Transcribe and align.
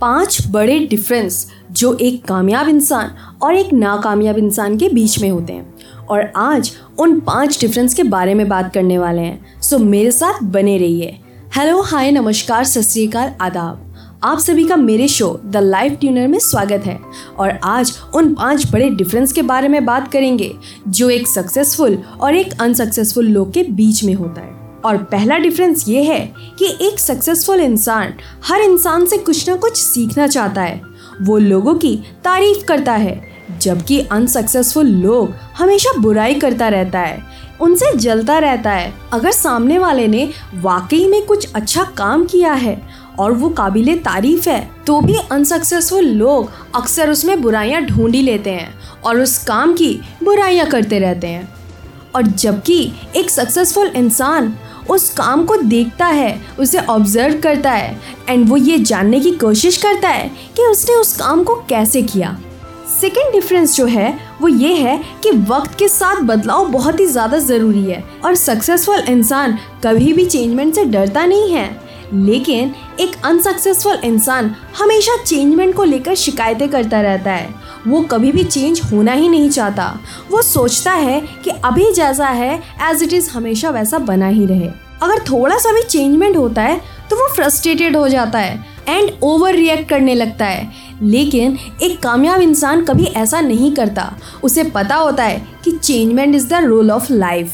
पाँच 0.00 0.46
बड़े 0.50 0.78
डिफरेंस 0.78 1.50
जो 1.72 1.94
एक 1.94 2.24
कामयाब 2.24 2.68
इंसान 2.68 3.10
और 3.42 3.54
एक 3.54 3.72
नाकामयाब 3.72 4.38
इंसान 4.38 4.76
के 4.76 4.88
बीच 4.88 5.22
में 5.22 5.30
होते 5.30 5.52
हैं। 5.52 5.74
और 6.10 6.32
आज 6.36 6.72
उन 6.98 7.20
पाँच 7.20 7.60
डिफरेंस 7.60 7.94
के 7.94 8.02
बारे 8.02 8.34
में 8.34 8.48
बात 8.48 8.74
करने 8.74 8.98
वाले 8.98 9.22
हैं। 9.22 9.60
सो 9.60 9.78
मेरे 9.78 10.10
साथ 10.10 10.42
बने 10.42 10.78
रहिए। 10.78 11.20
हेलो 11.56 11.82
हाय 11.82 12.10
नमस्कार, 12.10 12.64
सत 12.64 13.36
आदाब। 13.40 13.80
आप 14.22 14.38
सभी 14.38 14.64
का 14.64 14.76
मेरे 14.76 15.08
शो 15.08 15.40
द 15.44 15.56
लाइफ 15.56 15.92
ट्यूनर 15.92 16.28
में 16.28 16.38
स्वागत 16.38 16.82
है। 16.86 17.00
और 17.38 17.50
आज 17.64 17.98
उन 18.14 18.34
पाँच 18.34 18.72
बड़े 18.72 18.90
डिफरेंस 18.90 19.32
के 19.32 19.42
बारे 19.42 19.68
में 19.68 19.84
बात 19.84 20.12
करेंगे, 20.12 20.54
जो 20.88 21.10
एक 21.10 21.28
सक्सेसफुल 21.28 21.98
और 22.20 22.34
एक 22.34 22.60
अनसक्सेसफुल 22.60 23.26
लोग 23.26 23.52
के 23.52 23.62
बीच 23.62 24.04
में 24.04 24.14
होता 24.14 24.40
है। 24.40 24.53
और 24.84 24.96
पहला 25.04 25.38
डिफरेंस 25.38 25.84
ये 25.88 26.02
है 26.02 26.20
कि 26.58 26.66
एक 26.80 26.98
सक्सेसफुल 26.98 27.60
इंसान 27.60 28.14
हर 28.44 28.60
इंसान 28.60 29.06
से 29.06 29.18
कुछ 29.18 29.48
ना 29.48 29.56
कुछ 29.56 29.76
सीखना 29.76 30.26
चाहता 30.26 30.62
है। 30.62 30.80
वो 31.22 31.38
लोगों 31.38 31.74
की 31.74 31.96
तारीफ़ 32.24 32.64
करता 32.64 32.92
है, 32.92 33.20
जबकि 33.60 34.00
अनसक्सेसफुल 34.02 34.86
लोग 34.86 35.34
हमेशा 35.58 35.98
बुराई 35.98 36.34
करता 36.34 36.68
रहता 36.68 37.00
है, 37.00 37.22
उनसे 37.60 37.92
जलता 37.96 38.38
रहता 38.38 38.70
है। 38.70 38.92
अगर 39.12 39.30
सामने 39.30 39.78
वाले 39.78 40.06
ने 40.08 40.28
वाकई 40.54 41.06
में 41.08 41.24
कुछ 41.26 41.52
अच्छा 41.52 41.82
काम 41.96 42.24
किया 42.24 42.52
है 42.52 42.80
और 43.18 43.32
वो 43.32 43.48
काबिल 43.48 43.96
तारीफ़ 43.98 44.48
है 44.48 44.70
तो 44.86 45.00
भी 45.00 45.16
अनसक्सेसफुल 45.32 46.04
लोग 46.04 46.50
अक्सर 46.74 47.10
उसमें 47.10 47.40
बुराइयाँ 47.42 47.82
ढूंढी 47.82 48.22
लेते 48.22 48.50
हैं 48.50 48.74
और 49.04 49.20
उस 49.20 49.36
काम 49.44 49.72
की 49.72 49.98
बुराइयाँ 50.24 50.66
करते 50.66 50.98
रहते 50.98 51.26
हैं। 51.26 51.48
और 52.14 52.22
जबकि 52.22 52.92
एक 53.16 53.30
सक्सेसफुल 53.30 53.86
इंसान 53.86 54.54
उस 54.90 55.08
काम 55.14 55.44
को 55.44 55.56
देखता 55.56 56.06
है, 56.06 56.40
उसे 56.58 56.78
ऑब्ज़र्व 56.78 57.40
करता 57.40 57.70
है 57.70 58.00
एंड 58.28 58.48
वो 58.48 58.56
ये 58.56 58.78
जानने 58.80 59.20
की 59.20 59.30
कोशिश 59.36 59.76
करता 59.76 60.08
है 60.08 60.28
कि 60.56 60.62
उसने 60.62 60.94
उस 60.94 61.16
काम 61.16 61.44
को 61.44 61.54
कैसे 61.68 62.02
किया। 62.04 62.36
सेकेंड 62.90 63.32
डिफरेंस 63.32 63.76
जो 63.76 63.86
है, 63.86 64.18
वो 64.40 64.48
ये 64.48 64.72
है 64.74 64.96
कि 65.22 65.30
वक्त 65.48 65.78
के 65.78 65.88
साथ 65.88 66.20
बदलाव 66.22 66.66
बहुत 66.68 67.00
ही 67.00 67.06
ज़्यादा 67.06 67.38
ज़रूरी 67.38 67.82
है, 67.82 68.02
और 68.24 68.34
सक्सेसफुल 68.34 69.00
इंसान 69.08 69.58
कभी 69.84 70.12
भी 70.12 70.24
चेंजमेंट 70.26 70.74
से 70.74 70.84
डरता 70.84 71.24
नहीं 71.26 71.50
है। 71.52 71.68
लेकिन 72.12 72.74
एक 73.00 73.16
अनसक्सेसफुल 73.24 73.98
इंसान 74.04 74.54
हमेशा 74.78 75.16
चेंजमेंट 75.22 75.74
को 75.74 75.84
लेकर 75.84 76.14
शिकायतें 76.14 76.68
करता 76.68 77.00
रहता 77.00 77.32
है। 77.32 77.48
वो 77.86 78.00
कभी 78.00 78.32
भी 78.32 78.44
चेंज 78.44 78.80
होना 78.92 79.12
ही 79.12 79.28
नहीं 79.28 79.50
चाहता। 79.50 80.00
वो 80.30 80.42
सोचता 80.42 80.92
है 80.92 81.20
कि 81.44 81.50
अभी 81.50 81.92
जैसा 81.92 82.28
है 82.28 82.54
एज 82.90 83.02
इट 83.02 83.12
इज़ 83.12 83.30
हमेशा 83.30 83.70
वैसा 83.70 83.98
बना 83.98 84.28
ही 84.28 84.46
रहे। 84.46 84.68
अगर 85.02 85.18
थोड़ा 85.22 85.58
सा 85.58 85.72
भी 85.72 85.82
चेंजमेंट 85.82 86.36
होता 86.36 86.62
है 86.62 86.80
तो 87.10 87.16
वो 87.16 87.28
फ्रस्ट्रेटेड 87.34 87.96
हो 87.96 88.08
जाता 88.08 88.38
है 88.38 88.64
एंड 88.88 89.10
ओवर 89.22 89.54
रिएक्ट 89.54 89.88
करने 89.88 90.14
लगता 90.14 90.46
है। 90.46 90.72
लेकिन 91.02 91.58
एक 91.82 91.98
कामयाब 92.02 92.40
इंसान 92.40 92.84
कभी 92.84 93.04
ऐसा 93.04 93.40
नहीं 93.40 93.72
करता। 93.72 94.12
उसे 94.44 94.64
पता 94.64 94.94
होता 94.94 95.24
है 95.24 95.42
कि 95.64 95.72
changement 95.72 96.34
is 96.34 96.48
the 96.48 96.64
role 96.64 96.90
of 96.90 97.12
life 97.12 97.52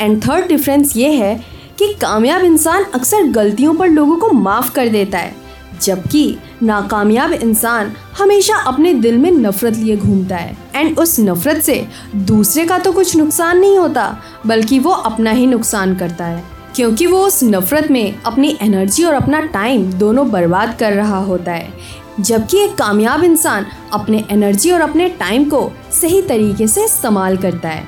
and 0.00 0.22
third 0.24 0.46
difference 0.48 0.96
ये 0.96 1.12
है 1.12 1.57
कि 1.78 1.92
कामयाब 1.94 2.42
इंसान 2.42 2.84
अक्सर 2.94 3.22
गलतियों 3.22 3.74
पर 3.74 3.88
लोगों 3.88 4.16
को 4.16 4.30
माफ़ 4.30 4.72
कर 4.74 4.88
देता 4.88 5.18
है, 5.18 5.34
जबकि 5.82 6.36
नाकामयाब 6.62 7.32
इंसान 7.32 7.92
हमेशा 8.18 8.56
अपने 8.56 8.94
दिल 8.94 9.18
में 9.18 9.30
नफरत 9.30 9.76
लिए 9.76 9.96
घूमता 9.96 10.36
है। 10.36 10.56
एंड 10.74 10.98
उस 10.98 11.20
नफरत 11.20 11.62
से 11.62 11.86
दूसरे 12.16 12.64
का 12.66 12.78
तो 12.78 12.92
कुछ 12.92 13.16
नुकसान 13.16 13.58
नहीं 13.58 13.78
होता, 13.78 14.18
बल्कि 14.46 14.78
वो 14.78 14.90
अपना 14.90 15.30
ही 15.30 15.46
नुकसान 15.46 15.94
करता 15.94 16.24
है। 16.24 16.44
क्योंकि 16.76 17.06
वो 17.06 17.26
उस 17.26 17.42
नफरत 17.44 17.90
में 17.90 18.22
अपनी 18.22 18.56
एनर्जी 18.62 19.04
और 19.04 19.14
अपना 19.14 19.40
टाइम 19.40 19.92
दोनों 19.92 20.30
बर्बाद 20.30 20.76
कर 20.80 20.92
रहा 20.92 21.18
होता 21.18 21.52
है, 21.52 21.72
जबकि 22.20 22.58
एक 22.58 22.74
कामयाब 22.74 23.24
इंसान 23.24 23.66
अपने 23.92 24.24
एनर्जी 24.30 24.70
और 24.70 24.80
अपने 24.80 25.08
टाइम 25.08 25.44
को 25.44 25.70
सही 26.00 26.22
तरीके 26.22 26.66
से 26.66 26.84
इस्तेमाल 26.84 27.36
करता 27.36 27.68
है। 27.68 27.86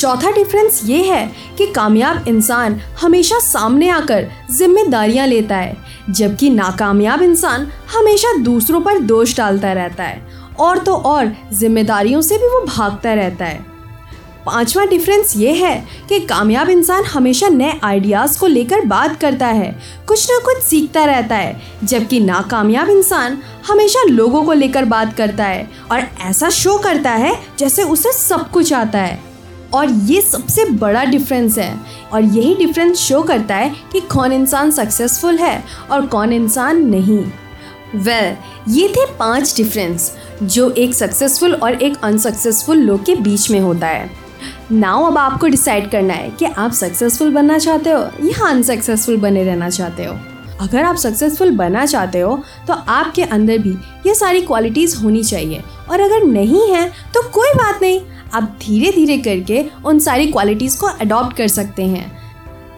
चौथा 0.00 0.30
डिफरेंस 0.30 0.80
ये 0.84 1.02
है 1.04 1.26
कि 1.58 1.66
कामयाब 1.66 2.28
इंसान 2.28 2.80
हमेशा 3.00 3.38
सामने 3.38 3.88
आकर 3.88 4.28
जिम्मेदारियाँ 4.50 5.26
लेता 5.26 5.56
है, 5.56 5.76
जबकि 6.10 6.50
नाकामयाब 6.50 7.22
इंसान 7.22 7.66
हमेशा 7.92 8.32
दूसरों 8.38 8.80
पर 8.80 8.98
दोष 9.00 9.36
डालता 9.36 9.72
रहता 9.72 10.04
है, 10.04 10.22
और 10.60 10.78
तो 10.78 10.94
और 10.94 11.32
जिम्मेदारियों 11.52 12.22
से 12.22 12.38
भी 12.38 12.48
वो 12.48 12.64
भागता 12.66 13.14
रहता 13.14 13.44
है। 13.44 13.68
पांचवा 14.46 14.84
डिफरेंस 14.86 15.36
ये 15.36 15.52
है 15.54 15.76
कि 16.08 16.20
कामयाब 16.20 16.70
इंसान 16.70 17.04
हमेशा 17.04 17.48
नए 17.48 17.78
आइडियाज़ 17.84 18.38
को 18.40 18.46
लेकर 18.46 18.84
बात 18.86 19.20
करता 19.20 19.46
है, 19.46 19.74
कुछ 20.08 20.30
ना 20.30 20.38
कुछ 20.44 20.62
सीखता 20.62 21.04
रहता 21.04 21.36
है, 21.36 21.60
जबकि 21.84 22.20
नाकामयाब 22.20 22.90
इंसान 22.90 23.42
हमेशा 23.68 24.08
लोगों 24.08 24.44
को 24.44 24.52
लेकर 24.52 24.84
बात 24.84 25.16
करता 25.16 25.44
है, 25.44 25.70
और 25.92 26.08
ऐसा 26.20 26.50
शो 26.50 26.78
करता 26.78 27.10
है 27.12 27.40
जैसे 27.58 27.82
उसे 27.82 28.12
सब 28.12 28.50
कुछ 28.50 28.72
आता 28.72 28.98
है। 28.98 29.29
और 29.74 29.90
ये 29.90 30.20
सबसे 30.20 30.64
बड़ा 30.64 31.04
डिफरेंस 31.04 31.58
है। 31.58 31.80
और 32.12 32.22
यही 32.22 32.54
डिफरेंस 32.54 32.98
शो 32.98 33.22
करता 33.22 33.54
है 33.54 33.74
कि 33.92 34.00
कौन 34.00 34.32
इंसान 34.32 34.70
सक्सेसफुल 34.70 35.36
है 35.36 35.64
और 35.90 36.06
कौन 36.06 36.32
इंसान 36.32 36.84
नहीं। 36.86 37.24
वेल 37.94 38.34
well, 38.34 38.76
ये 38.76 38.88
थे 38.88 39.04
पाँच 39.18 39.56
डिफरेंस 39.56 40.16
जो 40.42 40.70
एक 40.70 40.94
सक्सेसफुल 40.94 41.54
और 41.54 41.74
एक 41.74 41.96
अनसक्सेसफुल 42.02 42.76
लोग 42.76 43.04
के 43.04 43.14
बीच 43.14 43.50
में 43.50 43.60
होता 43.60 43.86
है। 43.86 44.10
नाउ 44.72 45.04
अब 45.04 45.18
आपको 45.18 45.46
डिसाइड 45.46 45.90
करना 45.90 46.14
है 46.14 46.30
कि 46.30 46.44
आप 46.44 46.72
सक्सेसफुल 46.72 47.32
बनना 47.34 47.58
चाहते 47.58 47.90
हो 47.90 48.00
या 48.24 48.48
अनसक्सेसफुल 48.48 49.16
बने 49.16 49.44
रहना 49.44 49.70
चाहते 49.70 50.04
हो। 50.04 50.18
अगर 50.60 50.84
आप 50.84 50.96
सक्सेसफुल 50.96 51.50
बनना 51.50 51.86
चाहते 51.86 52.20
हो 52.20 52.42
तो 52.68 52.74
आपके 52.74 53.22
अंदर 53.22 53.58
भी 53.58 53.70
ये 54.06 54.14
सारी 54.14 54.40
क्वालिटीज़ 54.40 54.96
होनी 54.96 55.22
चाहिए। 55.22 55.62
और 55.90 56.00
अगर 56.00 56.24
नहीं 56.24 56.68
है 56.68 56.88
तो 57.14 57.22
कोई 57.28 57.48
बात 57.54 57.82
नहीं। 57.82 58.00
आप 58.34 58.56
धीरे 58.60 58.90
धीरे 58.92 59.18
करके 59.18 59.64
उन 59.84 59.98
सारी 59.98 60.26
क्वालिटीज़ 60.26 60.78
को 60.78 60.86
अडॉप्ट 60.86 61.36
कर 61.36 61.48
सकते 61.48 61.82
हैं। 61.82 62.18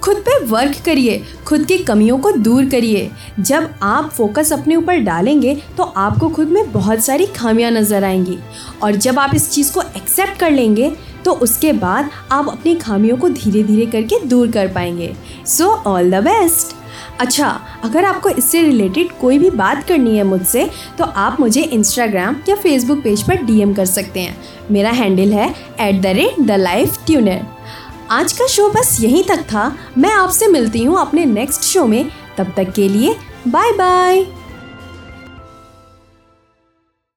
खुद 0.02 0.16
पे 0.18 0.38
वर्क 0.44 0.76
करिए, 0.84 1.22
खुद 1.46 1.64
की 1.64 1.76
कमियों 1.78 2.18
को 2.18 2.30
दूर 2.32 2.64
करिए। 2.66 3.10
जब 3.40 3.68
आप 3.82 4.08
फोकस 4.10 4.52
अपने 4.52 4.76
ऊपर 4.76 4.98
डालेंगे 5.00 5.54
तो 5.76 5.82
आपको 5.82 6.28
खुद 6.28 6.48
में 6.48 6.70
बहुत 6.72 7.04
सारी 7.04 7.26
खामियाँ 7.26 7.70
नज़र 7.70 8.04
आएँगी। 8.04 8.38
और 8.82 8.96
जब 8.96 9.18
आप 9.18 9.34
इस 9.34 9.50
चीज़ 9.50 9.72
को 9.72 9.82
एक्सेप्ट 9.82 10.38
कर 10.38 10.50
लेंगे 10.50 10.90
तो 11.24 11.32
उसके 11.42 11.72
बाद 11.72 12.10
आप 12.32 12.48
अपनी 12.48 12.74
खामियों 12.74 13.16
को 13.16 13.28
धीरे 13.30 13.62
धीरे 13.62 13.86
करके 13.86 14.24
दूर 14.26 14.50
कर 14.50 14.68
पाएँगे। 14.68 15.14
सो 15.46 15.68
ऑल 15.86 16.10
द 16.10 16.22
बेस्ट 16.24 16.76
अच्छा 17.20 17.48
अगर 17.84 18.04
आपको 18.04 18.28
इससे 18.28 18.62
रिलेटेड 18.62 19.12
कोई 19.20 19.38
भी 19.38 19.50
बात 19.52 19.84
करनी 19.88 20.16
है 20.16 20.24
मुझसे 20.24 20.68
तो 20.98 21.04
आप 21.04 21.40
मुझे 21.40 21.62
इंस्टाग्राम 21.62 22.36
या 22.48 22.56
फेसबुक 22.56 23.02
पेज 23.04 23.22
पर 23.22 23.42
डीएम 23.44 23.74
कर 23.74 23.86
सकते 23.86 24.20
हैं। 24.20 24.36
मेरा 24.70 24.90
हैंडल 24.90 25.32
है 25.32 25.48
at 25.80 26.00
the 26.02 26.06
rate 26.16 26.40
the 26.40 26.56
life 26.60 26.98
tuner 27.06 27.46
आज 28.10 28.32
का 28.32 28.46
शो 28.46 28.68
बस 28.70 28.96
यहीं 29.00 29.22
तक 29.24 29.42
था। 29.44 29.72
मैं 29.98 30.12
आपसे 30.12 30.46
मिलती 30.48 30.84
हूँ 30.84 31.00
अपने 31.00 31.24
नेक्स्ट 31.24 31.62
शो 31.64 31.86
में। 31.86 32.04
तब 32.38 32.52
तक 32.56 32.72
के 32.72 32.88
लिए 32.88 33.16
बाय 33.48 33.72
बाय 33.72 34.24